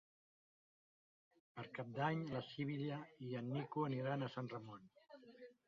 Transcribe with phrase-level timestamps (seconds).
[1.59, 4.93] Per Cap d'Any na Sibil·la i en Nico aniran a Sant Ramon.